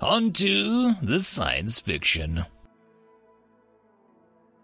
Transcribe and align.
On 0.00 0.32
to 0.32 0.94
the 1.02 1.20
science 1.20 1.78
fiction. 1.78 2.46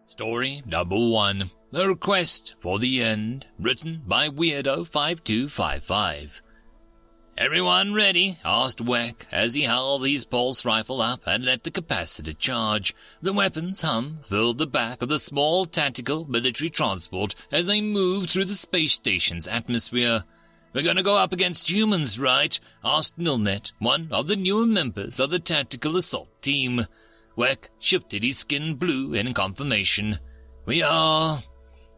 Story 0.07 0.63
number 0.65 0.97
one. 0.97 1.51
The 1.73 1.89
Request 1.89 2.55
for 2.61 2.79
the 2.79 3.03
End, 3.03 3.45
written 3.59 4.01
by 4.07 4.31
Weirdo5255. 4.31 6.41
Everyone 7.37 7.93
ready? 7.93 8.39
asked 8.47 8.79
Weck 8.79 9.27
as 9.31 9.55
he 9.55 9.65
held 9.65 10.07
his 10.07 10.25
pulse 10.25 10.65
rifle 10.65 11.03
up 11.03 11.21
and 11.27 11.45
let 11.45 11.65
the 11.65 11.71
capacitor 11.71 12.39
charge. 12.39 12.95
The 13.21 13.35
weapon's 13.35 13.83
hum 13.83 14.21
filled 14.23 14.57
the 14.57 14.67
back 14.67 15.03
of 15.03 15.11
the 15.11 15.19
small 15.19 15.67
tactical 15.67 16.25
military 16.25 16.71
transport 16.71 17.35
as 17.53 17.67
they 17.67 17.83
moved 17.83 18.31
through 18.31 18.47
the 18.47 18.55
space 18.55 18.95
station's 18.95 19.47
atmosphere. 19.47 20.25
We're 20.77 20.83
gonna 20.83 21.03
go 21.03 21.17
up 21.17 21.33
against 21.33 21.71
humans, 21.71 22.19
right? 22.19 22.61
asked 22.85 23.19
Nilnet, 23.19 23.73
one 23.79 24.09
of 24.11 24.29
the 24.29 24.37
newer 24.37 24.67
members 24.67 25.19
of 25.19 25.31
the 25.31 25.39
tactical 25.39 25.97
assault 25.97 26.29
team. 26.43 26.85
Weck 27.35 27.69
shifted 27.79 28.23
his 28.23 28.37
skin 28.37 28.75
blue 28.75 29.15
in 29.15 29.33
confirmation. 29.33 30.19
We 30.67 30.83
are. 30.83 31.43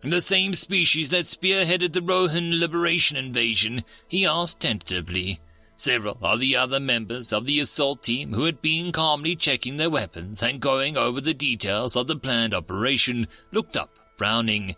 The 0.03 0.20
same 0.20 0.55
species 0.55 1.09
that 1.09 1.25
spearheaded 1.25 1.93
the 1.93 2.03
Rohan 2.03 2.61
liberation 2.61 3.17
invasion, 3.17 3.83
he 4.07 4.25
asked 4.25 4.61
tentatively. 4.61 5.41
Several 5.75 6.17
of 6.23 6.39
the 6.39 6.55
other 6.55 6.79
members 6.79 7.33
of 7.33 7.47
the 7.47 7.59
assault 7.59 8.05
team 8.05 8.33
who 8.33 8.45
had 8.45 8.63
been 8.63 8.92
calmly 8.92 9.35
checking 9.35 9.79
their 9.79 9.91
weapons 9.91 10.41
and 10.41 10.61
going 10.61 10.97
over 10.97 11.20
the 11.20 11.35
details 11.35 11.97
of 11.97 12.07
the 12.07 12.15
planned 12.15 12.55
operation 12.55 13.27
looked 13.51 13.77
up, 13.77 13.98
frowning. 14.17 14.77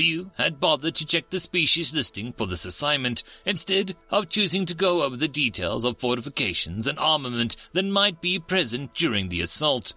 Few 0.00 0.30
had 0.38 0.60
bothered 0.60 0.94
to 0.94 1.04
check 1.04 1.28
the 1.28 1.38
species 1.38 1.92
listing 1.92 2.32
for 2.32 2.46
this 2.46 2.64
assignment, 2.64 3.22
instead 3.44 3.94
of 4.08 4.30
choosing 4.30 4.64
to 4.64 4.74
go 4.74 5.02
over 5.02 5.14
the 5.14 5.28
details 5.28 5.84
of 5.84 5.98
fortifications 5.98 6.86
and 6.86 6.98
armament 6.98 7.54
that 7.74 7.84
might 7.84 8.22
be 8.22 8.38
present 8.38 8.94
during 8.94 9.28
the 9.28 9.42
assault. 9.42 9.92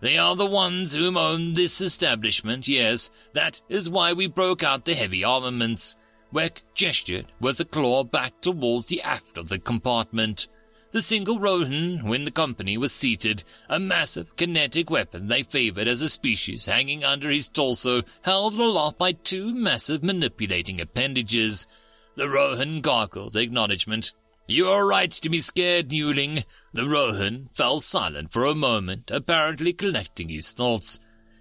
They 0.00 0.18
are 0.18 0.36
the 0.36 0.44
ones 0.44 0.92
who 0.92 1.18
own 1.18 1.54
this 1.54 1.80
establishment, 1.80 2.68
yes, 2.68 3.08
that 3.32 3.62
is 3.70 3.88
why 3.88 4.12
we 4.12 4.26
broke 4.26 4.62
out 4.62 4.84
the 4.84 4.94
heavy 4.94 5.24
armaments. 5.24 5.96
Weck 6.30 6.60
gestured 6.74 7.32
with 7.40 7.58
a 7.58 7.64
claw 7.64 8.04
back 8.04 8.42
towards 8.42 8.88
the 8.88 9.00
aft 9.00 9.38
of 9.38 9.48
the 9.48 9.58
compartment. 9.58 10.46
The 10.90 11.02
single 11.02 11.38
Rohan, 11.38 12.06
when 12.06 12.24
the 12.24 12.30
company 12.30 12.78
was 12.78 12.92
seated, 12.92 13.44
a 13.68 13.78
massive 13.78 14.36
kinetic 14.36 14.88
weapon 14.88 15.28
they 15.28 15.42
favored 15.42 15.86
as 15.86 16.00
a 16.00 16.08
species 16.08 16.64
hanging 16.64 17.04
under 17.04 17.28
his 17.28 17.48
torso, 17.48 18.02
held 18.22 18.54
aloft 18.54 18.96
by 18.96 19.12
two 19.12 19.54
massive 19.54 20.02
manipulating 20.02 20.80
appendages. 20.80 21.66
The 22.14 22.28
Rohan 22.28 22.80
gargled 22.80 23.36
acknowledgement. 23.36 24.14
You 24.46 24.68
are 24.68 24.86
right 24.86 25.10
to 25.10 25.28
be 25.28 25.40
scared, 25.40 25.90
Newling. 25.90 26.44
The 26.72 26.88
Rohan 26.88 27.50
fell 27.52 27.80
silent 27.80 28.32
for 28.32 28.46
a 28.46 28.54
moment, 28.54 29.10
apparently 29.10 29.74
collecting 29.74 30.30
his 30.30 30.52
thoughts. 30.52 31.00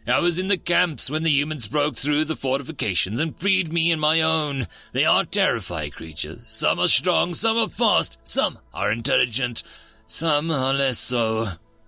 I 0.09 0.19
was 0.19 0.39
in 0.39 0.47
the 0.47 0.57
camps 0.57 1.09
when 1.09 1.23
the 1.23 1.29
humans 1.29 1.67
broke 1.67 1.97
through 1.97 2.23
the 2.25 2.37
fortifications 2.37 3.19
and 3.19 3.37
freed 3.37 3.73
me 3.73 3.91
and 3.91 3.99
my 3.99 4.21
own. 4.21 4.67
They 4.93 5.03
are 5.03 5.25
terrifying 5.25 5.91
creatures. 5.91 6.47
Some 6.47 6.79
are 6.79 6.87
strong, 6.87 7.33
some 7.33 7.57
are 7.57 7.67
fast, 7.67 8.17
some 8.23 8.59
are 8.73 8.89
intelligent, 8.89 9.63
some 10.05 10.49
are 10.49 10.73
less 10.73 10.97
so. 10.97 11.47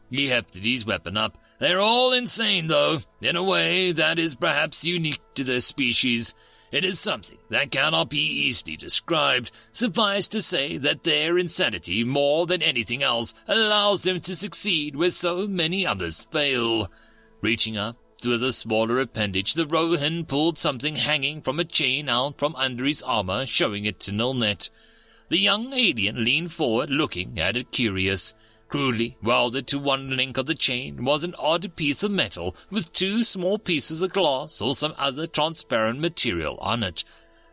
He 0.09 0.27
hefted 0.27 0.65
his 0.65 0.85
weapon 0.85 1.15
up. 1.15 1.37
They're 1.59 1.79
all 1.79 2.11
insane, 2.11 2.67
though, 2.67 2.99
in 3.21 3.37
a 3.37 3.43
way 3.43 3.93
that 3.93 4.19
is 4.19 4.35
perhaps 4.35 4.85
unique 4.85 5.21
to 5.35 5.45
their 5.45 5.61
species. 5.61 6.33
It 6.73 6.83
is 6.83 6.99
something 6.99 7.37
that 7.49 7.71
cannot 7.71 8.09
be 8.09 8.19
easily 8.19 8.75
described. 8.75 9.51
Suffice 9.71 10.27
to 10.29 10.41
say 10.41 10.77
that 10.77 11.05
their 11.05 11.37
insanity, 11.37 12.03
more 12.03 12.45
than 12.45 12.61
anything 12.61 13.01
else, 13.01 13.33
allows 13.47 14.01
them 14.01 14.19
to 14.19 14.35
succeed 14.35 14.97
where 14.97 15.09
so 15.09 15.47
many 15.47 15.85
others 15.85 16.27
fail. 16.31 16.91
Reaching 17.41 17.77
up, 17.77 17.95
with 18.25 18.43
a 18.43 18.51
smaller 18.51 18.99
appendage, 18.99 19.53
the 19.53 19.65
Rohan 19.65 20.25
pulled 20.25 20.57
something 20.57 20.95
hanging 20.95 21.41
from 21.41 21.59
a 21.59 21.63
chain 21.63 22.09
out 22.09 22.37
from 22.37 22.55
under 22.55 22.85
his 22.85 23.03
armor, 23.03 23.45
showing 23.45 23.85
it 23.85 23.99
to 24.01 24.11
Nilnet. 24.11 24.69
The 25.29 25.37
young 25.37 25.73
alien 25.73 26.23
leaned 26.23 26.51
forward, 26.51 26.89
looking 26.89 27.39
at 27.39 27.55
it 27.55 27.71
curious. 27.71 28.33
Crudely 28.67 29.17
welded 29.23 29.65
to 29.67 29.79
one 29.79 30.15
link 30.15 30.37
of 30.37 30.45
the 30.45 30.53
chain 30.53 31.03
was 31.03 31.23
an 31.23 31.33
odd 31.39 31.75
piece 31.75 32.03
of 32.03 32.11
metal 32.11 32.55
with 32.69 32.93
two 32.93 33.23
small 33.23 33.57
pieces 33.57 34.03
of 34.03 34.13
glass 34.13 34.61
or 34.61 34.75
some 34.75 34.93
other 34.97 35.25
transparent 35.25 35.99
material 35.99 36.57
on 36.61 36.83
it. 36.83 37.03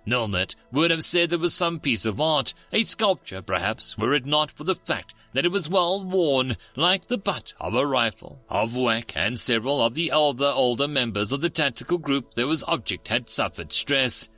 Nilnet 0.07 0.55
would 0.73 0.91
have 0.91 1.05
said 1.05 1.31
there 1.31 1.39
was 1.39 1.55
some 1.55 1.81
piece 1.81 2.05
of 2.07 2.21
art, 2.21 2.55
a 2.73 2.85
sculpture 2.85 3.43
perhaps, 3.43 3.97
were 3.97 4.15
it 4.15 4.27
not 4.27 4.51
for 4.51 4.65
the 4.65 4.75
fact 4.75 5.15
that 5.37 5.45
it 5.45 5.53
was 5.53 5.69
well 5.69 6.03
worn, 6.03 6.57
like 6.77 7.09
the 7.09 7.19
butt 7.19 7.53
of 7.61 7.75
a 7.75 7.87
rifle. 7.87 8.43
Of 8.49 8.73
Weck 8.73 9.13
and 9.15 9.39
several 9.39 9.83
of 9.83 9.93
the 9.93 10.11
other 10.11 10.51
older 10.55 10.89
members 10.89 11.31
of 11.31 11.43
the 11.43 11.51
tactical 11.51 11.99
group, 11.99 12.33
there 12.33 12.47
was 12.47 12.65
object 12.65 13.09
had 13.09 13.29
suffered 13.29 13.71
stress. 13.71 14.31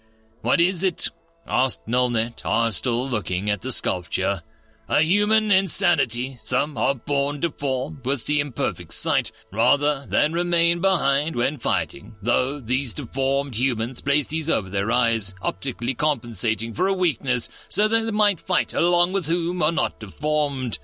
What 0.43 0.61
is 0.61 0.83
it? 0.83 1.09
asked 1.47 1.87
Nilnet, 1.87 2.43
uh, 2.45 2.73
still 2.73 3.09
looking 3.09 3.49
at 3.49 3.61
the 3.61 3.71
sculpture. 3.71 4.43
A 4.91 5.03
human 5.03 5.53
insanity. 5.53 6.35
Some 6.39 6.77
are 6.77 6.95
born 6.95 7.41
deformed 7.41 8.05
with 8.05 8.27
the 8.27 8.41
imperfect 8.41 8.95
sight, 8.95 9.31
rather 9.53 10.05
than 10.09 10.33
remain 10.33 10.81
behind 10.81 11.37
when 11.37 11.59
fighting, 11.59 12.17
though 12.23 12.59
these 12.59 12.95
deformed 12.95 13.55
humans 13.55 14.01
place 14.01 14.29
these 14.29 14.49
over 14.49 14.71
their 14.71 14.91
eyes, 14.91 15.35
optically 15.43 15.93
compensating 15.93 16.73
for 16.73 16.89
a 16.89 16.95
weakness 16.95 17.51
so 17.69 17.87
that 17.87 18.05
they 18.05 18.11
might 18.11 18.41
fight 18.41 18.73
along 18.73 19.13
with 19.13 19.27
whom 19.27 19.63
are 19.63 19.71
not 19.71 20.01
deformed. 20.01 20.79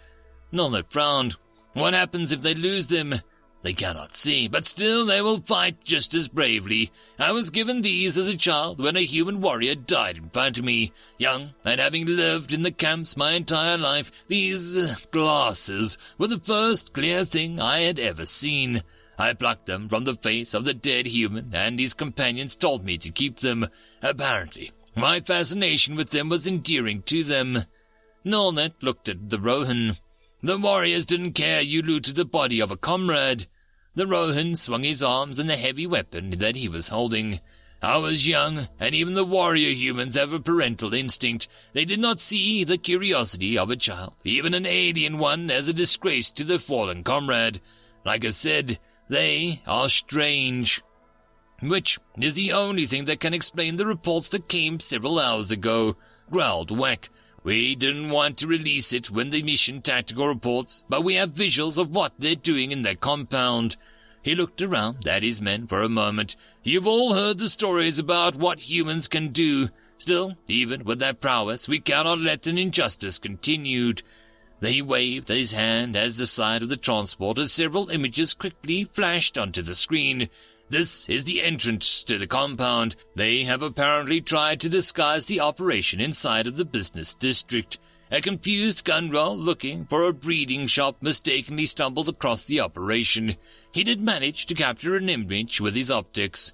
Nilnet 0.54 0.90
frowned. 0.90 1.36
What 1.72 1.92
happens 1.92 2.32
if 2.32 2.42
they 2.42 2.54
lose 2.54 2.86
them? 2.86 3.16
They 3.62 3.72
cannot 3.72 4.14
see, 4.14 4.46
but 4.46 4.66
still 4.66 5.06
they 5.06 5.22
will 5.22 5.40
fight 5.40 5.82
just 5.82 6.12
as 6.12 6.28
bravely. 6.28 6.92
I 7.18 7.32
was 7.32 7.48
given 7.48 7.80
these 7.80 8.18
as 8.18 8.28
a 8.28 8.36
child 8.36 8.78
when 8.78 8.94
a 8.94 9.00
human 9.00 9.40
warrior 9.40 9.74
died 9.74 10.18
in 10.18 10.28
front 10.28 10.58
of 10.58 10.64
me. 10.64 10.92
Young, 11.18 11.54
and 11.64 11.80
having 11.80 12.04
lived 12.04 12.52
in 12.52 12.62
the 12.62 12.70
camps 12.70 13.16
my 13.16 13.32
entire 13.32 13.78
life, 13.78 14.12
these 14.28 15.06
glasses 15.06 15.96
were 16.18 16.26
the 16.26 16.38
first 16.38 16.92
clear 16.92 17.24
thing 17.24 17.58
I 17.58 17.80
had 17.80 17.98
ever 17.98 18.26
seen. 18.26 18.82
I 19.18 19.32
plucked 19.32 19.64
them 19.64 19.88
from 19.88 20.04
the 20.04 20.14
face 20.14 20.52
of 20.52 20.66
the 20.66 20.74
dead 20.74 21.06
human, 21.06 21.54
and 21.54 21.80
his 21.80 21.94
companions 21.94 22.54
told 22.54 22.84
me 22.84 22.98
to 22.98 23.10
keep 23.10 23.40
them. 23.40 23.66
Apparently, 24.02 24.72
my 24.94 25.20
fascination 25.20 25.96
with 25.96 26.10
them 26.10 26.28
was 26.28 26.46
endearing 26.46 27.00
to 27.04 27.24
them. 27.24 27.64
Nilnet 28.26 28.74
looked 28.82 29.08
at 29.08 29.30
the 29.30 29.40
Rohan. 29.40 29.96
The 30.44 30.58
warriors 30.58 31.06
didn't 31.06 31.32
care 31.32 31.62
you 31.62 31.80
looted 31.80 32.16
the 32.16 32.26
body 32.26 32.60
of 32.60 32.70
a 32.70 32.76
comrade. 32.76 33.46
The 33.94 34.06
Rohan 34.06 34.56
swung 34.56 34.82
his 34.82 35.02
arms 35.02 35.38
and 35.38 35.48
the 35.48 35.56
heavy 35.56 35.86
weapon 35.86 36.32
that 36.32 36.54
he 36.54 36.68
was 36.68 36.88
holding. 36.88 37.40
I 37.80 37.96
was 37.96 38.28
young, 38.28 38.68
and 38.78 38.94
even 38.94 39.14
the 39.14 39.24
warrior 39.24 39.70
humans 39.70 40.16
have 40.16 40.34
a 40.34 40.40
parental 40.40 40.92
instinct. 40.92 41.48
They 41.72 41.86
did 41.86 41.98
not 41.98 42.20
see 42.20 42.62
the 42.62 42.76
curiosity 42.76 43.56
of 43.56 43.70
a 43.70 43.76
child, 43.76 44.12
even 44.22 44.52
an 44.52 44.66
alien 44.66 45.16
one, 45.16 45.50
as 45.50 45.66
a 45.66 45.72
disgrace 45.72 46.30
to 46.32 46.44
their 46.44 46.58
fallen 46.58 47.04
comrade. 47.04 47.62
Like 48.04 48.26
I 48.26 48.28
said, 48.28 48.78
they 49.08 49.62
are 49.66 49.88
strange. 49.88 50.82
Which 51.62 51.98
is 52.20 52.34
the 52.34 52.52
only 52.52 52.84
thing 52.84 53.06
that 53.06 53.20
can 53.20 53.32
explain 53.32 53.76
the 53.76 53.86
reports 53.86 54.28
that 54.28 54.50
came 54.50 54.78
several 54.78 55.18
hours 55.18 55.50
ago, 55.50 55.96
growled 56.30 56.68
Weck. 56.68 57.08
We 57.44 57.74
didn't 57.74 58.08
want 58.08 58.38
to 58.38 58.46
release 58.46 58.94
it 58.94 59.10
when 59.10 59.28
the 59.28 59.42
mission 59.42 59.82
tactical 59.82 60.26
reports, 60.26 60.82
but 60.88 61.04
we 61.04 61.16
have 61.16 61.32
visuals 61.32 61.78
of 61.78 61.90
what 61.90 62.14
they're 62.18 62.34
doing 62.34 62.70
in 62.70 62.82
their 62.82 62.94
compound. 62.94 63.76
He 64.22 64.34
looked 64.34 64.62
around 64.62 65.06
at 65.06 65.22
his 65.22 65.42
men 65.42 65.66
for 65.66 65.82
a 65.82 65.88
moment. 65.90 66.36
You've 66.62 66.86
all 66.86 67.12
heard 67.12 67.36
the 67.36 67.50
stories 67.50 67.98
about 67.98 68.34
what 68.34 68.60
humans 68.60 69.08
can 69.08 69.28
do. 69.28 69.68
Still, 69.98 70.36
even 70.48 70.84
with 70.84 71.00
their 71.00 71.12
prowess, 71.12 71.68
we 71.68 71.80
cannot 71.80 72.18
let 72.18 72.46
an 72.46 72.56
injustice 72.56 73.18
continue. 73.18 73.92
He 74.62 74.80
waved 74.80 75.28
his 75.28 75.52
hand 75.52 75.96
as 75.96 76.16
the 76.16 76.26
side 76.26 76.62
of 76.62 76.70
the 76.70 76.78
transporter 76.78 77.46
several 77.46 77.90
images 77.90 78.32
quickly 78.32 78.84
flashed 78.84 79.36
onto 79.36 79.60
the 79.60 79.74
screen. 79.74 80.30
This 80.70 81.08
is 81.08 81.24
the 81.24 81.42
entrance 81.42 82.02
to 82.04 82.18
the 82.18 82.26
compound. 82.26 82.96
They 83.14 83.44
have 83.44 83.62
apparently 83.62 84.20
tried 84.20 84.60
to 84.60 84.68
disguise 84.68 85.26
the 85.26 85.40
operation 85.40 86.00
inside 86.00 86.46
of 86.46 86.56
the 86.56 86.64
business 86.64 87.14
district. 87.14 87.78
A 88.10 88.20
confused 88.20 88.84
gunrel 88.84 89.36
looking 89.36 89.86
for 89.86 90.04
a 90.04 90.12
breeding 90.12 90.66
shop 90.66 90.96
mistakenly 91.00 91.66
stumbled 91.66 92.08
across 92.08 92.44
the 92.44 92.60
operation. 92.60 93.36
he 93.72 93.84
did 93.84 94.00
manage 94.00 94.46
to 94.46 94.54
capture 94.54 94.96
an 94.96 95.08
image 95.08 95.60
with 95.60 95.74
his 95.74 95.90
optics. 95.90 96.52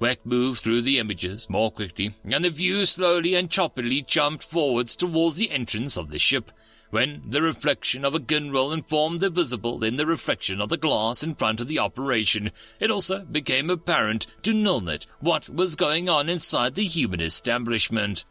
Weck 0.00 0.18
moved 0.24 0.62
through 0.62 0.80
the 0.80 0.98
images 0.98 1.48
more 1.48 1.70
quickly, 1.70 2.14
and 2.24 2.44
the 2.44 2.50
view 2.50 2.84
slowly 2.84 3.34
and 3.36 3.48
choppily 3.48 4.04
jumped 4.04 4.42
forwards 4.42 4.96
towards 4.96 5.36
the 5.36 5.50
entrance 5.50 5.96
of 5.96 6.10
the 6.10 6.18
ship, 6.18 6.50
when 6.92 7.22
the 7.26 7.40
reflection 7.40 8.04
of 8.04 8.14
a 8.14 8.20
gunwale 8.20 8.70
informed 8.70 9.20
the 9.20 9.30
visible 9.30 9.82
in 9.82 9.96
the 9.96 10.04
reflection 10.04 10.60
of 10.60 10.68
the 10.68 10.76
glass 10.76 11.22
in 11.22 11.34
front 11.34 11.58
of 11.58 11.66
the 11.66 11.78
operation, 11.78 12.50
it 12.78 12.90
also 12.90 13.20
became 13.24 13.70
apparent 13.70 14.26
to 14.42 14.52
Nilnet 14.52 15.06
what 15.18 15.48
was 15.48 15.74
going 15.74 16.10
on 16.10 16.28
inside 16.28 16.74
the 16.74 16.84
human 16.84 17.18
establishment. 17.18 18.26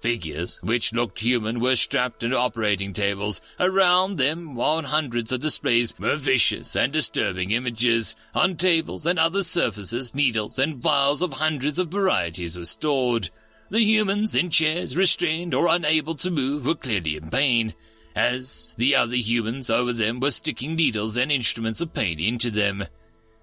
Figures, 0.00 0.58
which 0.62 0.94
looked 0.94 1.20
human, 1.20 1.60
were 1.60 1.76
strapped 1.76 2.22
into 2.22 2.38
operating 2.38 2.94
tables. 2.94 3.42
Around 3.60 4.16
them, 4.16 4.58
on 4.58 4.84
hundreds 4.84 5.30
of 5.30 5.40
displays, 5.40 5.94
were 5.98 6.16
vicious 6.16 6.74
and 6.74 6.94
disturbing 6.94 7.50
images. 7.50 8.16
On 8.34 8.56
tables 8.56 9.04
and 9.04 9.18
other 9.18 9.42
surfaces, 9.42 10.14
needles 10.14 10.58
and 10.58 10.76
vials 10.76 11.20
of 11.20 11.34
hundreds 11.34 11.78
of 11.78 11.88
varieties 11.88 12.56
were 12.56 12.64
stored. 12.64 13.28
The 13.68 13.80
humans 13.80 14.34
in 14.34 14.48
chairs, 14.48 14.96
restrained 14.96 15.52
or 15.52 15.66
unable 15.68 16.14
to 16.14 16.30
move, 16.30 16.64
were 16.64 16.76
clearly 16.76 17.16
in 17.16 17.28
pain, 17.28 17.74
as 18.16 18.74
the 18.78 18.96
other 18.96 19.14
humans 19.14 19.68
over 19.68 19.92
them 19.92 20.18
were 20.18 20.30
sticking 20.30 20.74
needles 20.74 21.18
and 21.18 21.30
instruments 21.30 21.82
of 21.82 21.92
pain 21.92 22.18
into 22.18 22.50
them. 22.50 22.84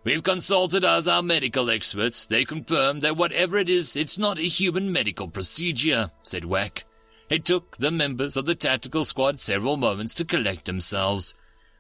We've 0.04 0.24
consulted 0.24 0.84
other 0.84 1.22
medical 1.24 1.70
experts. 1.70 2.26
They 2.26 2.44
confirm 2.44 3.00
that 3.02 3.16
whatever 3.16 3.58
it 3.58 3.70
is, 3.70 3.96
it's 3.96 4.18
not 4.18 4.40
a 4.40 4.42
human 4.42 4.92
medical 4.92 5.30
procedure, 5.30 6.12
said 6.24 6.44
Weck. 6.44 6.84
It 7.30 7.46
took 7.46 7.78
the 7.78 7.92
members 7.92 8.36
of 8.36 8.46
the 8.46 8.56
tactical 8.56 9.06
squad 9.06 9.40
several 9.40 9.78
moments 9.78 10.14
to 10.16 10.26
collect 10.26 10.66
themselves. 10.66 11.36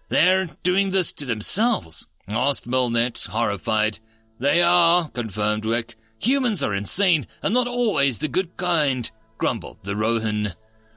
They're 0.07 0.48
doing 0.62 0.92
this 0.92 1.12
to 1.13 1.25
themselves, 1.25 2.07
asked 2.30 2.68
Nilnet, 2.68 3.28
horrified. 3.28 4.00
They 4.39 4.62
are, 4.62 5.10
confirmed 5.10 5.63
Weck. 5.63 5.96
Humans 6.19 6.63
are 6.63 6.74
insane, 6.74 7.28
and 7.42 7.54
not 7.54 7.68
always 7.68 8.19
the 8.19 8.30
good 8.30 8.56
kind, 8.56 9.12
grumbled 9.38 9.80
the 9.84 9.96
Rohan. 9.96 10.54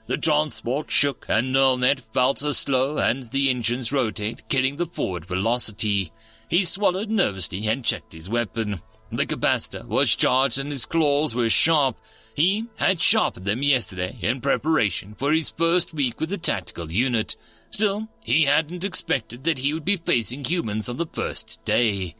The 0.06 0.16
transport 0.16 0.90
shook, 0.90 1.26
and 1.28 1.54
Nilnet 1.54 2.00
felt 2.12 2.38
so 2.38 2.52
slow, 2.52 2.98
and 2.98 3.24
the 3.24 3.50
engines 3.50 3.90
rotate, 3.90 4.48
killing 4.48 4.76
the 4.76 4.86
forward 4.86 5.24
velocity. 5.24 6.12
He 6.48 6.64
swallowed 6.64 7.10
nervously 7.10 7.66
and 7.66 7.84
checked 7.84 8.12
his 8.12 8.30
weapon. 8.30 8.80
The 9.10 9.26
capacitor 9.26 9.84
was 9.84 10.14
charged 10.14 10.58
and 10.58 10.70
his 10.70 10.86
claws 10.86 11.34
were 11.34 11.48
sharp. 11.48 11.96
He 12.34 12.66
had 12.76 13.00
sharpened 13.00 13.46
them 13.46 13.62
yesterday 13.62 14.16
in 14.20 14.40
preparation 14.40 15.14
for 15.18 15.32
his 15.32 15.50
first 15.50 15.94
week 15.94 16.20
with 16.20 16.28
the 16.28 16.38
tactical 16.38 16.92
unit. 16.92 17.36
Still, 17.70 18.08
he 18.24 18.44
hadn't 18.44 18.84
expected 18.84 19.44
that 19.44 19.58
he 19.58 19.74
would 19.74 19.84
be 19.84 19.96
facing 19.96 20.44
humans 20.44 20.88
on 20.88 20.98
the 20.98 21.06
first 21.06 21.64
day. 21.64 22.14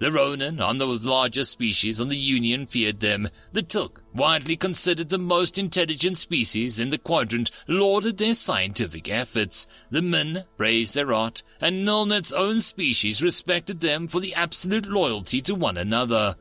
The 0.00 0.10
Ronin, 0.10 0.60
on 0.60 0.78
the 0.78 0.86
largest 0.86 1.52
species 1.52 2.00
on 2.00 2.08
the 2.08 2.16
Union, 2.16 2.66
feared 2.66 3.00
them. 3.00 3.28
The 3.52 3.62
Took, 3.62 4.02
widely 4.12 4.56
considered 4.56 5.08
the 5.08 5.18
most 5.18 5.58
intelligent 5.58 6.18
species 6.18 6.80
in 6.80 6.90
the 6.90 6.98
quadrant, 6.98 7.50
lauded 7.68 8.18
their 8.18 8.34
scientific 8.34 9.08
efforts. 9.08 9.68
The 9.90 10.02
Min 10.02 10.44
praised 10.56 10.94
their 10.94 11.12
art, 11.12 11.42
and 11.60 11.86
Nilnet's 11.86 12.32
own 12.32 12.60
species 12.60 13.22
respected 13.22 13.80
them 13.80 14.08
for 14.08 14.20
the 14.20 14.34
absolute 14.34 14.86
loyalty 14.86 15.40
to 15.42 15.54
one 15.54 15.76
another. 15.76 16.36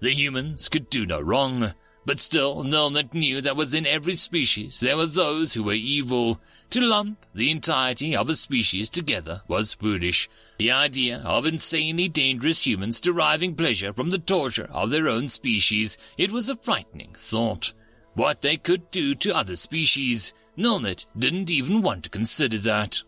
The 0.00 0.10
humans 0.10 0.68
could 0.68 0.90
do 0.90 1.06
no 1.06 1.20
wrong, 1.20 1.74
but 2.04 2.20
still 2.20 2.64
Nilnet 2.64 3.14
knew 3.14 3.40
that 3.40 3.56
within 3.56 3.86
every 3.86 4.16
species 4.16 4.80
there 4.80 4.96
were 4.96 5.06
those 5.06 5.54
who 5.54 5.62
were 5.62 5.72
evil. 5.72 6.40
To 6.70 6.80
lump 6.80 7.24
the 7.34 7.50
entirety 7.50 8.14
of 8.14 8.28
a 8.28 8.34
species 8.34 8.90
together 8.90 9.42
was 9.48 9.72
foolish. 9.72 10.28
The 10.58 10.72
idea 10.72 11.22
of 11.24 11.46
insanely 11.46 12.08
dangerous 12.08 12.66
humans 12.66 13.00
deriving 13.00 13.54
pleasure 13.54 13.92
from 13.92 14.10
the 14.10 14.18
torture 14.18 14.68
of 14.72 14.90
their 14.90 15.08
own 15.08 15.28
species, 15.28 15.96
it 16.16 16.32
was 16.32 16.48
a 16.48 16.56
frightening 16.56 17.14
thought. 17.16 17.72
What 18.14 18.40
they 18.40 18.56
could 18.56 18.90
do 18.90 19.14
to 19.14 19.36
other 19.36 19.54
species, 19.54 20.34
Nilnet 20.56 21.06
didn't 21.16 21.48
even 21.48 21.80
want 21.80 22.02
to 22.04 22.10
consider 22.10 22.58
that. 22.58 23.04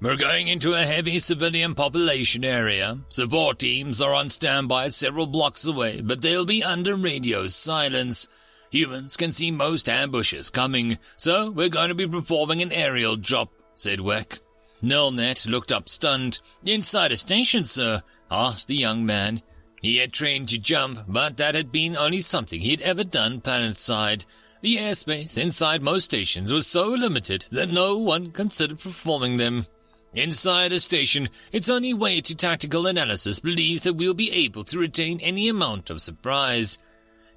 We're 0.00 0.14
going 0.14 0.46
into 0.46 0.74
a 0.74 0.84
heavy 0.84 1.18
civilian 1.18 1.74
population 1.74 2.44
area. 2.44 3.00
Support 3.08 3.58
teams 3.58 4.00
are 4.00 4.14
on 4.14 4.28
standby 4.28 4.90
several 4.90 5.26
blocks 5.26 5.66
away, 5.66 6.00
but 6.00 6.22
they'll 6.22 6.46
be 6.46 6.62
under 6.62 6.94
radio 6.94 7.48
silence. 7.48 8.28
Humans 8.70 9.16
can 9.16 9.32
see 9.32 9.50
most 9.50 9.88
ambushes 9.88 10.50
coming, 10.50 10.98
so 11.16 11.50
we're 11.50 11.68
going 11.68 11.88
to 11.88 11.96
be 11.96 12.06
performing 12.06 12.62
an 12.62 12.70
aerial 12.70 13.16
drop, 13.16 13.50
said 13.74 13.98
Weck. 13.98 14.38
Nilnet 14.82 15.48
looked 15.48 15.72
up 15.72 15.88
stunned. 15.88 16.40
Inside 16.64 17.12
a 17.12 17.16
station, 17.16 17.64
sir? 17.64 18.02
asked 18.30 18.68
the 18.68 18.76
young 18.76 19.04
man. 19.04 19.42
He 19.80 19.98
had 19.98 20.12
trained 20.12 20.48
to 20.48 20.58
jump, 20.58 21.00
but 21.08 21.36
that 21.36 21.54
had 21.54 21.70
been 21.70 21.96
only 21.96 22.20
something 22.20 22.60
he 22.60 22.72
had 22.72 22.80
ever 22.80 23.04
done 23.04 23.40
planetside. 23.40 24.24
The 24.60 24.76
airspace 24.76 25.38
inside 25.38 25.82
most 25.82 26.04
stations 26.04 26.52
was 26.52 26.66
so 26.66 26.88
limited 26.88 27.46
that 27.50 27.70
no 27.70 27.96
one 27.96 28.32
considered 28.32 28.80
performing 28.80 29.36
them. 29.36 29.66
Inside 30.14 30.72
a 30.72 30.80
station, 30.80 31.28
its 31.52 31.68
only 31.68 31.94
way 31.94 32.20
to 32.22 32.34
tactical 32.34 32.86
analysis 32.86 33.40
believes 33.40 33.82
that 33.82 33.94
we'll 33.94 34.14
be 34.14 34.32
able 34.32 34.64
to 34.64 34.78
retain 34.78 35.20
any 35.20 35.48
amount 35.48 35.90
of 35.90 36.00
surprise. 36.00 36.78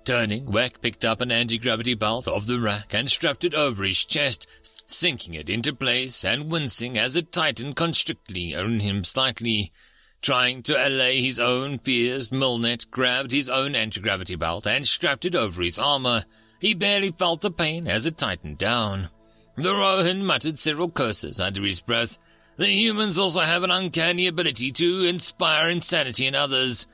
Turning, 0.04 0.46
Weck 0.46 0.82
picked 0.82 1.06
up 1.06 1.22
an 1.22 1.32
anti-gravity 1.32 1.94
belt 1.94 2.28
off 2.28 2.48
the 2.48 2.60
rack 2.60 2.94
and 2.94 3.12
strapped 3.12 3.44
it 3.44 3.54
over 3.54 3.84
his 3.84 4.04
chest, 4.04 4.48
sinking 4.92 5.34
it 5.34 5.50
into 5.50 5.74
place 5.74 6.24
and 6.24 6.52
wincing 6.52 6.98
as 6.98 7.16
it 7.16 7.32
tightened 7.32 7.76
constrictingly 7.76 8.56
on 8.56 8.80
him 8.80 9.04
slightly. 9.04 9.72
Trying 10.22 10.62
to 10.64 10.88
allay 10.88 11.22
his 11.22 11.40
own 11.40 11.80
fears, 11.80 12.30
Nilnet 12.30 12.92
grabbed 12.92 13.32
his 13.32 13.50
own 13.50 13.74
anti-gravity 13.76 14.36
belt 14.36 14.68
and 14.68 14.88
strapped 14.88 15.26
it 15.26 15.36
over 15.36 15.64
his 15.64 15.80
armor. 15.80 16.26
He 16.60 16.76
barely 16.76 17.12
felt 17.12 17.42
the 17.42 17.50
pain 17.50 17.88
as 17.88 18.06
it 18.06 18.18
tightened 18.18 18.60
down. 18.60 19.10
The 19.56 19.74
Rohan 19.74 20.26
muttered 20.26 20.60
several 20.60 20.90
curses 20.90 21.40
under 21.40 21.64
his 21.64 21.82
breath. 21.82 22.20
The 22.58 22.68
humans 22.68 23.18
also 23.18 23.40
have 23.40 23.64
an 23.64 23.72
uncanny 23.72 24.28
ability 24.28 24.72
to 24.74 25.04
inspire 25.04 25.70
insanity 25.70 26.28
in 26.28 26.36
others. 26.36 26.86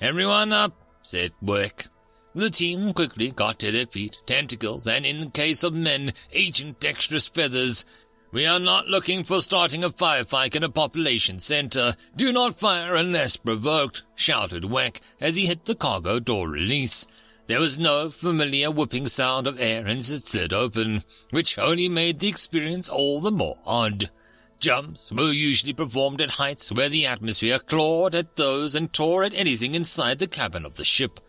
Everyone 0.00 0.52
up, 0.52 0.76
said 1.02 1.32
Weck. 1.42 1.88
The 2.36 2.50
team 2.50 2.92
quickly 2.92 3.30
got 3.30 3.60
to 3.60 3.70
their 3.70 3.86
feet, 3.86 4.18
tentacles, 4.26 4.88
and 4.88 5.06
in 5.06 5.20
the 5.20 5.30
case 5.30 5.62
of 5.62 5.72
men, 5.72 6.12
ancient 6.32 6.80
dexterous 6.80 7.28
feathers. 7.28 7.84
We 8.32 8.44
are 8.44 8.58
not 8.58 8.88
looking 8.88 9.22
for 9.22 9.40
starting 9.40 9.84
a 9.84 9.90
firefight 9.90 10.56
in 10.56 10.64
a 10.64 10.68
population 10.68 11.38
center. 11.38 11.94
Do 12.16 12.32
not 12.32 12.56
fire 12.56 12.96
unless 12.96 13.36
provoked, 13.36 14.02
shouted 14.16 14.64
Weck 14.64 15.00
as 15.20 15.36
he 15.36 15.46
hit 15.46 15.66
the 15.66 15.76
cargo 15.76 16.18
door 16.18 16.48
release. 16.48 17.06
There 17.46 17.60
was 17.60 17.78
no 17.78 18.10
familiar 18.10 18.68
whipping 18.68 19.06
sound 19.06 19.46
of 19.46 19.60
air 19.60 19.86
as 19.86 20.10
it 20.10 20.24
slid 20.24 20.52
open, 20.52 21.04
which 21.30 21.56
only 21.56 21.88
made 21.88 22.18
the 22.18 22.26
experience 22.26 22.88
all 22.88 23.20
the 23.20 23.30
more 23.30 23.58
odd. 23.64 24.10
Jumps 24.58 25.12
were 25.12 25.30
usually 25.30 25.72
performed 25.72 26.20
at 26.20 26.30
heights 26.30 26.72
where 26.72 26.88
the 26.88 27.06
atmosphere 27.06 27.60
clawed 27.60 28.16
at 28.16 28.34
those 28.34 28.74
and 28.74 28.92
tore 28.92 29.22
at 29.22 29.34
anything 29.34 29.76
inside 29.76 30.18
the 30.18 30.26
cabin 30.26 30.64
of 30.64 30.74
the 30.74 30.84
ship. 30.84 31.20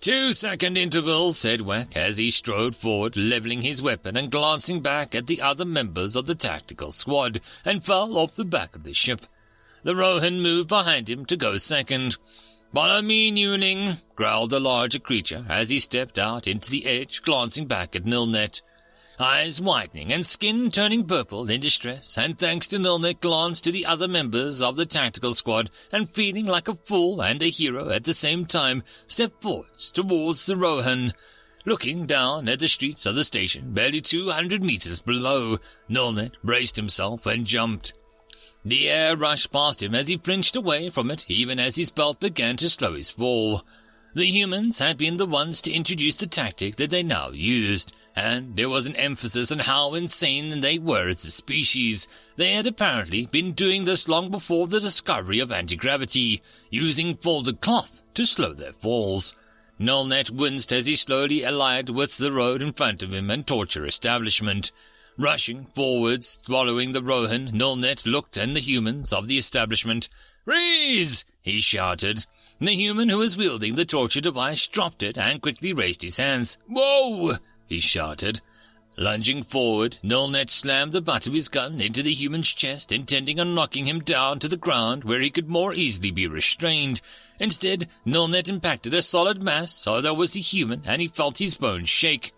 Two 0.00 0.32
second 0.32 0.78
interval, 0.78 1.32
said 1.32 1.60
Weck 1.60 1.96
as 1.96 2.18
he 2.18 2.30
strode 2.30 2.76
forward, 2.76 3.16
leveling 3.16 3.62
his 3.62 3.82
weapon 3.82 4.16
and 4.16 4.30
glancing 4.30 4.80
back 4.80 5.12
at 5.12 5.26
the 5.26 5.42
other 5.42 5.64
members 5.64 6.14
of 6.14 6.26
the 6.26 6.36
tactical 6.36 6.92
squad, 6.92 7.40
and 7.64 7.84
fell 7.84 8.16
off 8.16 8.36
the 8.36 8.44
back 8.44 8.76
of 8.76 8.84
the 8.84 8.94
ship. 8.94 9.26
The 9.82 9.96
Rohan 9.96 10.40
moved 10.40 10.68
behind 10.68 11.10
him 11.10 11.24
to 11.26 11.36
go 11.36 11.56
second. 11.56 12.16
Follow 12.72 13.02
me, 13.02 13.32
Newling, 13.32 14.00
growled 14.14 14.50
the 14.50 14.60
larger 14.60 15.00
creature 15.00 15.44
as 15.48 15.68
he 15.68 15.80
stepped 15.80 16.18
out 16.18 16.46
into 16.46 16.70
the 16.70 16.86
edge, 16.86 17.22
glancing 17.22 17.66
back 17.66 17.96
at 17.96 18.04
Nilnet 18.04 18.62
eyes 19.20 19.60
widening 19.60 20.12
and 20.12 20.24
skin 20.24 20.70
turning 20.70 21.04
purple 21.04 21.50
in 21.50 21.60
distress, 21.60 22.16
and 22.16 22.38
thanks 22.38 22.68
to 22.68 22.78
Nilnet 22.78 23.20
glanced 23.20 23.64
to 23.64 23.72
the 23.72 23.86
other 23.86 24.08
members 24.08 24.62
of 24.62 24.76
the 24.76 24.86
tactical 24.86 25.34
squad 25.34 25.70
and 25.92 26.08
feeling 26.08 26.46
like 26.46 26.68
a 26.68 26.74
fool 26.74 27.20
and 27.20 27.42
a 27.42 27.50
hero 27.50 27.90
at 27.90 28.04
the 28.04 28.14
same 28.14 28.44
time, 28.44 28.82
stepped 29.06 29.42
forwards 29.42 29.90
towards 29.90 30.46
the 30.46 30.56
Rohan. 30.56 31.12
Looking 31.64 32.06
down 32.06 32.48
at 32.48 32.60
the 32.60 32.68
streets 32.68 33.04
of 33.04 33.14
the 33.14 33.24
station, 33.24 33.72
barely 33.72 34.00
two 34.00 34.30
hundred 34.30 34.62
meters 34.62 35.00
below, 35.00 35.58
Nilnet 35.90 36.32
braced 36.42 36.76
himself 36.76 37.26
and 37.26 37.44
jumped. 37.44 37.92
The 38.64 38.88
air 38.88 39.16
rushed 39.16 39.52
past 39.52 39.82
him 39.82 39.94
as 39.94 40.08
he 40.08 40.16
flinched 40.16 40.56
away 40.56 40.90
from 40.90 41.10
it, 41.10 41.24
even 41.28 41.58
as 41.58 41.76
his 41.76 41.90
belt 41.90 42.20
began 42.20 42.56
to 42.58 42.70
slow 42.70 42.94
his 42.94 43.10
fall. 43.10 43.62
The 44.14 44.26
humans 44.26 44.78
had 44.78 44.96
been 44.96 45.16
the 45.16 45.26
ones 45.26 45.60
to 45.62 45.72
introduce 45.72 46.14
the 46.14 46.26
tactic 46.26 46.76
that 46.76 46.90
they 46.90 47.02
now 47.02 47.30
used, 47.30 47.92
and 48.18 48.56
there 48.56 48.68
was 48.68 48.88
an 48.88 48.96
emphasis 48.96 49.52
on 49.52 49.60
how 49.60 49.94
insane 49.94 50.60
they 50.60 50.76
were 50.76 51.08
as 51.08 51.24
a 51.24 51.30
species. 51.30 52.08
They 52.34 52.52
had 52.54 52.66
apparently 52.66 53.26
been 53.26 53.52
doing 53.52 53.84
this 53.84 54.08
long 54.08 54.28
before 54.28 54.66
the 54.66 54.80
discovery 54.80 55.38
of 55.38 55.52
anti-gravity, 55.52 56.42
using 56.68 57.16
folded 57.16 57.60
cloth 57.60 58.02
to 58.14 58.26
slow 58.26 58.54
their 58.54 58.72
falls. 58.72 59.36
Nilnet 59.78 60.30
winced 60.30 60.72
as 60.72 60.86
he 60.86 60.96
slowly 60.96 61.44
allied 61.44 61.90
with 61.90 62.18
the 62.18 62.32
road 62.32 62.60
in 62.60 62.72
front 62.72 63.04
of 63.04 63.14
him 63.14 63.30
and 63.30 63.46
torture 63.46 63.86
establishment. 63.86 64.72
Rushing 65.16 65.66
forwards, 65.76 66.40
following 66.44 66.90
the 66.90 67.02
Rohan, 67.02 67.52
Nilnet 67.52 68.04
looked 68.04 68.36
and 68.36 68.56
the 68.56 68.60
humans 68.60 69.12
of 69.12 69.28
the 69.28 69.38
establishment 69.38 70.08
Freeze! 70.44 71.24
he 71.40 71.60
shouted. 71.60 72.26
The 72.58 72.74
human 72.74 73.10
who 73.10 73.18
was 73.18 73.36
wielding 73.36 73.76
the 73.76 73.84
torture 73.84 74.20
device 74.20 74.66
dropped 74.66 75.04
it 75.04 75.16
and 75.16 75.40
quickly 75.40 75.72
raised 75.72 76.02
his 76.02 76.16
hands. 76.16 76.58
Whoa! 76.66 77.36
He 77.68 77.80
shouted. 77.80 78.40
Lunging 78.96 79.44
forward, 79.44 79.98
Nilnet 80.02 80.50
slammed 80.50 80.92
the 80.92 81.00
butt 81.00 81.28
of 81.28 81.32
his 81.32 81.48
gun 81.48 81.80
into 81.80 82.02
the 82.02 82.12
human's 82.12 82.48
chest, 82.52 82.90
intending 82.90 83.38
on 83.38 83.54
knocking 83.54 83.86
him 83.86 84.00
down 84.00 84.40
to 84.40 84.48
the 84.48 84.56
ground 84.56 85.04
where 85.04 85.20
he 85.20 85.30
could 85.30 85.48
more 85.48 85.72
easily 85.72 86.10
be 86.10 86.26
restrained. 86.26 87.00
Instead, 87.38 87.88
Nilnet 88.04 88.48
impacted 88.48 88.94
a 88.94 89.02
solid 89.02 89.40
mass, 89.40 89.72
so 89.72 90.00
there 90.00 90.14
was 90.14 90.32
the 90.32 90.40
human, 90.40 90.82
and 90.84 91.00
he 91.00 91.06
felt 91.06 91.38
his 91.38 91.54
bones 91.54 91.88
shake. 91.88 92.32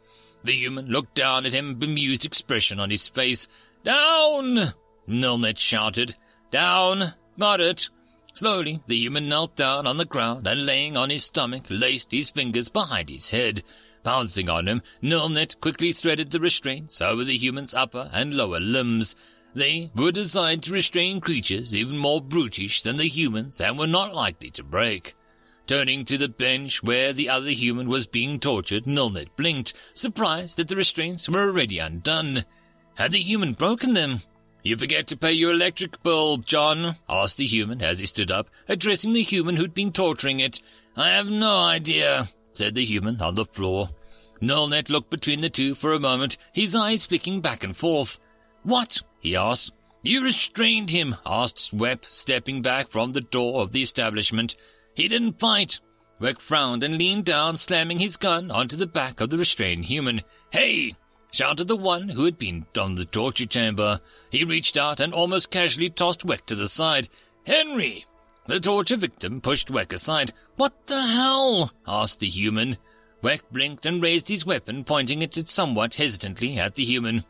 The 0.44 0.52
human 0.52 0.88
looked 0.88 1.14
down 1.14 1.46
at 1.46 1.54
him, 1.54 1.76
bemused 1.76 2.26
expression 2.26 2.78
on 2.78 2.90
his 2.90 3.08
face. 3.08 3.49
Down! 3.82 4.75
Nilnet 5.08 5.58
shouted. 5.58 6.16
Down! 6.50 7.14
Got 7.38 7.60
it! 7.60 7.88
Slowly, 8.34 8.82
the 8.87 8.96
human 8.96 9.28
knelt 9.28 9.56
down 9.56 9.87
on 9.87 9.96
the 9.96 10.04
ground 10.04 10.46
and 10.46 10.66
laying 10.66 10.96
on 10.96 11.08
his 11.08 11.25
stomach, 11.25 11.64
laced 11.68 12.12
his 12.12 12.28
fingers 12.30 12.68
behind 12.68 13.08
his 13.08 13.30
head. 13.30 13.62
Pouncing 14.02 14.49
on 14.49 14.66
him, 14.66 14.83
Nilnet 15.02 15.61
quickly 15.61 15.92
threaded 15.92 16.30
the 16.30 16.40
restraints 16.40 17.00
over 17.00 17.23
the 17.23 17.37
human's 17.37 17.75
upper 17.75 18.11
and 18.12 18.35
lower 18.35 18.61
limbs. 18.61 19.14
They 19.54 19.90
were 19.95 20.12
designed 20.12 20.62
to 20.64 20.73
restrain 20.73 21.21
creatures 21.21 21.76
even 21.76 21.99
more 21.99 22.21
brutish 22.21 22.83
than 22.83 22.97
the 22.97 23.09
humans 23.09 23.61
and 23.61 23.78
were 23.78 23.87
not 23.87 24.14
likely 24.14 24.50
to 24.50 24.62
break. 24.62 25.14
Turning 25.66 26.04
to 26.04 26.16
the 26.16 26.28
bench 26.28 26.83
where 26.83 27.12
the 27.12 27.28
other 27.28 27.50
human 27.50 27.88
was 27.88 28.07
being 28.07 28.40
tortured, 28.40 28.85
Nilnet 28.85 29.37
blinked, 29.37 29.75
surprised 29.95 30.57
that 30.57 30.69
the 30.69 30.76
restraints 30.76 31.28
were 31.28 31.47
already 31.47 31.78
undone. 31.78 32.45
Had 32.95 33.12
the 33.12 33.19
human 33.19 33.52
broken 33.52 33.95
them? 33.95 34.21
You 34.62 34.76
forget 34.76 35.07
to 35.09 35.16
pay 35.16 35.33
your 35.33 35.52
electric 35.52 36.02
bill, 36.02 36.38
John, 36.38 36.97
asked 37.09 37.38
the 37.38 37.47
human 37.47 37.83
as 37.83 37.99
he 38.00 38.07
stood 38.07 38.30
up, 38.30 38.50
addressing 38.69 39.12
the 39.12 39.23
human 39.23 39.57
who'd 39.57 39.73
been 39.73 39.92
torturing 39.92 40.40
it. 40.40 40.61
I 40.97 41.11
have 41.11 41.30
no 41.30 41.64
idea, 41.64 42.28
said 42.52 42.75
the 42.75 42.85
human 42.85 43.21
on 43.21 43.35
the 43.35 43.45
floor. 43.45 43.90
Nilnet 44.40 44.88
looked 44.88 45.11
between 45.11 45.40
the 45.40 45.50
two 45.50 45.75
for 45.75 45.92
a 45.92 46.00
moment, 46.00 46.37
his 46.52 46.75
eyes 46.75 47.04
flicking 47.04 47.40
back 47.40 47.62
and 47.62 47.76
forth. 47.76 48.21
What? 48.62 49.02
he 49.19 49.37
asked. 49.37 49.73
You 50.02 50.23
restrained 50.23 50.90
him, 50.90 51.16
asked 51.26 51.59
Swep, 51.59 52.07
stepping 52.07 52.62
back 52.62 52.88
from 52.88 53.12
the 53.12 53.21
door 53.21 53.61
of 53.61 53.73
the 53.73 53.83
establishment. 53.83 54.57
He 54.95 55.09
didn't 55.09 55.38
fight. 55.38 55.80
Weck 56.21 56.40
frowned 56.40 56.83
and 56.83 56.99
leaned 56.99 57.25
down, 57.25 57.57
slamming 57.57 57.99
his 57.99 58.16
gun 58.16 58.50
onto 58.50 58.76
the 58.76 58.87
back 58.87 59.21
of 59.21 59.30
the 59.30 59.38
restrained 59.38 59.87
human. 59.87 60.23
Hey! 60.50 60.95
shouted 61.33 61.69
the 61.69 61.76
one 61.76 62.09
who 62.09 62.25
had 62.25 62.38
been 62.38 62.66
on 62.78 62.95
the 62.95 63.04
torture 63.04 63.47
chamber. 63.47 64.00
He 64.30 64.45
reached 64.45 64.76
out 64.76 65.00
and 65.00 65.14
almost 65.14 65.50
casually 65.50 65.88
tossed 65.88 66.26
Weck 66.26 66.47
to 66.47 66.54
the 66.54 66.69
side. 66.69 67.09
Henry! 67.47 68.07
The 68.50 68.59
torture 68.59 68.97
victim 68.97 69.40
pushed 69.40 69.69
Weck 69.69 69.92
aside. 69.92 70.33
What 70.57 70.88
the 70.88 71.00
hell? 71.00 71.71
asked 71.87 72.19
the 72.19 72.26
human. 72.26 72.78
Weck 73.23 73.42
blinked 73.52 73.87
and 73.87 74.02
raised 74.02 74.28
his 74.28 74.45
weapon, 74.45 74.83
pointing 74.83 75.23
it 75.23 75.47
somewhat 75.47 75.95
hesitantly 75.95 76.59
at 76.59 76.75
the 76.75 76.83
human. 76.83 77.25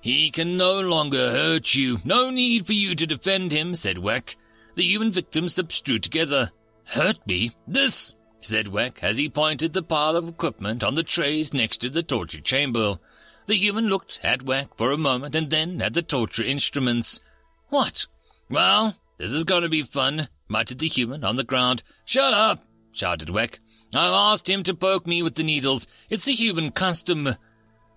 He 0.00 0.28
can 0.32 0.56
no 0.56 0.80
longer 0.80 1.30
hurt 1.30 1.76
you. 1.76 1.98
No 2.04 2.30
need 2.30 2.66
for 2.66 2.72
you 2.72 2.96
to 2.96 3.06
defend 3.06 3.52
him, 3.52 3.76
said 3.76 3.98
Weck. 3.98 4.34
The 4.74 4.82
human 4.82 5.12
victim's 5.12 5.56
lips 5.56 5.80
drew 5.80 5.98
together. 5.98 6.50
Hurt 6.86 7.24
me? 7.28 7.52
This, 7.68 8.16
said 8.40 8.66
Weck 8.66 9.04
as 9.04 9.18
he 9.18 9.28
pointed 9.28 9.72
the 9.72 9.84
pile 9.84 10.16
of 10.16 10.28
equipment 10.28 10.82
on 10.82 10.96
the 10.96 11.04
trays 11.04 11.54
next 11.54 11.78
to 11.82 11.90
the 11.90 12.02
torture 12.02 12.40
chamber. 12.40 12.98
The 13.46 13.54
human 13.54 13.86
looked 13.86 14.18
at 14.24 14.40
Weck 14.40 14.76
for 14.76 14.90
a 14.90 14.98
moment 14.98 15.36
and 15.36 15.48
then 15.48 15.80
at 15.80 15.94
the 15.94 16.02
torture 16.02 16.42
instruments. 16.42 17.20
What? 17.68 18.08
Well, 18.50 18.96
this 19.16 19.32
is 19.32 19.44
going 19.44 19.62
to 19.62 19.68
be 19.68 19.84
fun, 19.84 20.28
muttered 20.48 20.78
the 20.78 20.88
human 20.88 21.24
on 21.24 21.36
the 21.36 21.44
ground. 21.44 21.82
Shut 22.04 22.34
up, 22.34 22.64
shouted 22.92 23.28
Weck. 23.28 23.58
I've 23.94 24.12
asked 24.12 24.48
him 24.48 24.62
to 24.64 24.74
poke 24.74 25.06
me 25.06 25.22
with 25.22 25.36
the 25.36 25.42
needles. 25.42 25.86
It's 26.10 26.28
a 26.28 26.32
human 26.32 26.70
custom. 26.70 27.30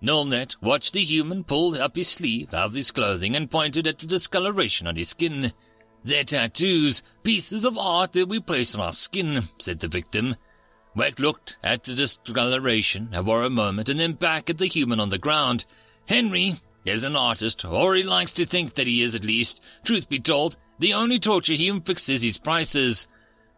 Nilnet 0.02 0.56
watched 0.62 0.94
the 0.94 1.02
human 1.02 1.44
pull 1.44 1.74
up 1.74 1.96
his 1.96 2.08
sleeve 2.08 2.54
of 2.54 2.74
his 2.74 2.90
clothing 2.90 3.36
and 3.36 3.50
pointed 3.50 3.86
at 3.86 3.98
the 3.98 4.06
discoloration 4.06 4.86
on 4.86 4.96
his 4.96 5.10
skin. 5.10 5.52
They're 6.02 6.24
tattoos, 6.24 7.02
pieces 7.22 7.64
of 7.64 7.76
art 7.76 8.12
that 8.12 8.28
we 8.28 8.40
place 8.40 8.74
on 8.74 8.80
our 8.80 8.94
skin, 8.94 9.48
said 9.58 9.80
the 9.80 9.88
victim. 9.88 10.36
Weck 10.96 11.18
looked 11.18 11.58
at 11.62 11.84
the 11.84 11.94
discoloration 11.94 13.10
uh, 13.14 13.22
for 13.22 13.42
a 13.42 13.50
moment 13.50 13.88
and 13.88 14.00
then 14.00 14.12
back 14.14 14.48
at 14.48 14.58
the 14.58 14.66
human 14.66 14.98
on 14.98 15.10
the 15.10 15.18
ground. 15.18 15.66
Henry 16.08 16.56
is 16.84 17.04
an 17.04 17.14
artist, 17.14 17.64
or 17.64 17.94
he 17.94 18.02
likes 18.02 18.32
to 18.32 18.46
think 18.46 18.74
that 18.74 18.86
he 18.86 19.02
is 19.02 19.14
at 19.14 19.24
least. 19.24 19.60
Truth 19.84 20.08
be 20.08 20.18
told, 20.18 20.56
the 20.80 20.94
only 20.94 21.18
torture 21.18 21.52
he 21.52 21.68
inflicts 21.68 22.08
is 22.08 22.22
his 22.22 22.38
prices. 22.38 23.06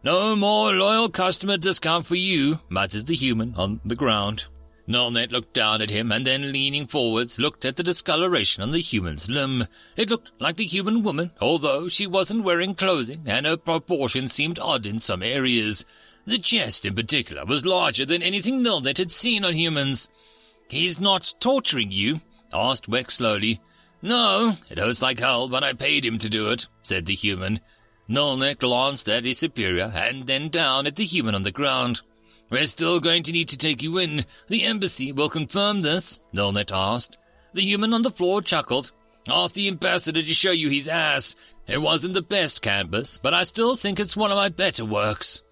No 0.03 0.35
more 0.35 0.73
loyal 0.73 1.07
customer 1.09 1.57
discount 1.57 2.05
for 2.05 2.15
you, 2.15 2.59
muttered 2.69 3.07
the 3.07 3.15
human 3.15 3.55
on 3.55 3.79
the 3.85 3.95
ground. 3.95 4.45
Nolnet 4.87 5.31
looked 5.31 5.53
down 5.53 5.81
at 5.81 5.89
him 5.89 6.11
and 6.11 6.27
then 6.27 6.51
leaning 6.51 6.85
forwards 6.85 7.39
looked 7.39 7.63
at 7.63 7.77
the 7.77 7.83
discoloration 7.83 8.61
on 8.61 8.71
the 8.71 8.79
human's 8.79 9.29
limb. 9.29 9.65
It 9.95 10.09
looked 10.09 10.31
like 10.39 10.57
the 10.57 10.65
human 10.65 11.03
woman, 11.03 11.31
although 11.39 11.87
she 11.87 12.05
wasn't 12.05 12.43
wearing 12.43 12.75
clothing 12.75 13.23
and 13.25 13.45
her 13.45 13.55
proportions 13.55 14.33
seemed 14.33 14.59
odd 14.59 14.85
in 14.85 14.99
some 14.99 15.23
areas. 15.23 15.85
The 16.25 16.37
chest, 16.37 16.85
in 16.85 16.95
particular, 16.95 17.45
was 17.45 17.65
larger 17.65 18.05
than 18.05 18.21
anything 18.21 18.61
Nolnet 18.61 18.97
had 18.97 19.11
seen 19.11 19.45
on 19.45 19.53
humans. 19.53 20.09
He's 20.67 20.99
not 20.99 21.33
torturing 21.39 21.91
you? 21.91 22.19
asked 22.53 22.89
Weck 22.89 23.09
slowly. 23.09 23.61
No, 24.03 24.57
it 24.69 24.77
hurts 24.77 25.01
like 25.01 25.19
hell, 25.19 25.47
but 25.47 25.63
I 25.63 25.71
paid 25.71 26.03
him 26.03 26.17
to 26.17 26.29
do 26.29 26.51
it, 26.51 26.67
said 26.81 27.05
the 27.05 27.15
human. 27.15 27.61
Nilnet 28.09 28.59
glanced 28.59 29.07
at 29.07 29.23
his 29.23 29.37
superior 29.37 29.93
and 29.95 30.27
then 30.27 30.49
down 30.49 30.85
at 30.85 30.97
the 30.97 31.05
human 31.05 31.33
on 31.33 31.43
the 31.43 31.53
ground. 31.53 32.01
We're 32.49 32.67
still 32.67 32.99
going 32.99 33.23
to 33.23 33.31
need 33.31 33.47
to 33.49 33.57
take 33.57 33.81
you 33.81 33.97
in. 33.97 34.25
The 34.47 34.65
embassy 34.65 35.13
will 35.13 35.29
confirm 35.29 35.79
this, 35.79 36.19
Nolnet 36.35 36.69
asked. 36.73 37.17
The 37.53 37.61
human 37.61 37.93
on 37.93 38.01
the 38.01 38.11
floor 38.11 38.41
chuckled. 38.41 38.91
Ask 39.29 39.55
the 39.55 39.69
ambassador 39.69 40.21
to 40.21 40.27
show 40.27 40.51
you 40.51 40.69
his 40.69 40.89
ass. 40.89 41.37
It 41.65 41.81
wasn't 41.81 42.13
the 42.13 42.21
best 42.21 42.61
canvas, 42.61 43.17
but 43.17 43.33
I 43.33 43.43
still 43.43 43.77
think 43.77 44.01
it's 44.01 44.17
one 44.17 44.31
of 44.31 44.37
my 44.37 44.49
better 44.49 44.83
works. 44.83 45.43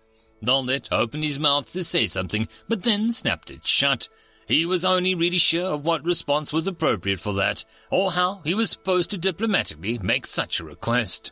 Nolnet 0.43 0.89
opened 0.91 1.23
his 1.23 1.39
mouth 1.39 1.71
to 1.71 1.85
say 1.85 2.05
something, 2.05 2.49
but 2.67 2.83
then 2.83 3.13
snapped 3.13 3.49
it 3.49 3.65
shut. 3.65 4.09
He 4.51 4.65
was 4.65 4.83
only 4.83 5.15
really 5.15 5.37
sure 5.37 5.75
of 5.75 5.85
what 5.85 6.03
response 6.03 6.51
was 6.51 6.67
appropriate 6.67 7.21
for 7.21 7.31
that, 7.35 7.63
or 7.89 8.11
how 8.11 8.41
he 8.43 8.53
was 8.53 8.69
supposed 8.69 9.09
to 9.11 9.17
diplomatically 9.17 9.97
make 9.99 10.25
such 10.25 10.59
a 10.59 10.65
request. 10.65 11.31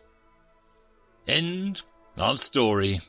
End 1.28 1.82
of 2.16 2.40
story. 2.40 3.02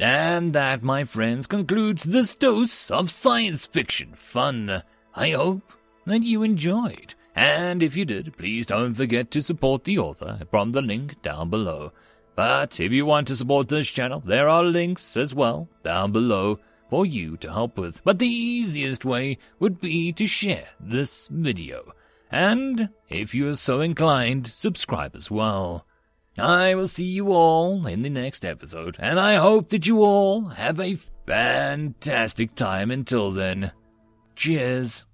And 0.00 0.54
that, 0.54 0.82
my 0.82 1.04
friends, 1.04 1.46
concludes 1.46 2.04
this 2.04 2.34
dose 2.34 2.90
of 2.90 3.10
science 3.10 3.66
fiction 3.66 4.14
fun. 4.14 4.82
I 5.14 5.32
hope 5.32 5.70
that 6.06 6.22
you 6.22 6.42
enjoyed. 6.42 7.14
And 7.36 7.82
if 7.82 7.98
you 7.98 8.06
did, 8.06 8.38
please 8.38 8.64
don't 8.64 8.94
forget 8.94 9.30
to 9.32 9.42
support 9.42 9.84
the 9.84 9.98
author 9.98 10.40
from 10.48 10.72
the 10.72 10.80
link 10.80 11.20
down 11.20 11.50
below. 11.50 11.92
But 12.34 12.80
if 12.80 12.92
you 12.92 13.04
want 13.04 13.28
to 13.28 13.36
support 13.36 13.68
this 13.68 13.88
channel, 13.88 14.22
there 14.24 14.48
are 14.48 14.64
links 14.64 15.18
as 15.18 15.34
well 15.34 15.68
down 15.84 16.12
below 16.12 16.60
for 16.92 17.06
you 17.06 17.38
to 17.38 17.50
help 17.50 17.78
with. 17.78 18.04
But 18.04 18.18
the 18.18 18.28
easiest 18.28 19.02
way 19.02 19.38
would 19.58 19.80
be 19.80 20.12
to 20.12 20.26
share 20.26 20.68
this 20.78 21.26
video. 21.28 21.94
And 22.30 22.90
if 23.08 23.34
you 23.34 23.48
are 23.48 23.54
so 23.54 23.80
inclined, 23.80 24.46
subscribe 24.46 25.16
as 25.16 25.30
well. 25.30 25.86
I 26.36 26.74
will 26.74 26.86
see 26.86 27.06
you 27.06 27.32
all 27.32 27.86
in 27.86 28.02
the 28.02 28.10
next 28.10 28.44
episode, 28.44 28.98
and 28.98 29.18
I 29.18 29.36
hope 29.36 29.70
that 29.70 29.86
you 29.86 30.02
all 30.02 30.48
have 30.48 30.78
a 30.78 30.98
fantastic 31.26 32.54
time 32.56 32.90
until 32.90 33.30
then. 33.30 33.72
Cheers. 34.36 35.06